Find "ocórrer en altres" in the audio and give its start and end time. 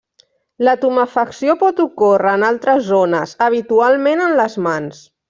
1.85-2.81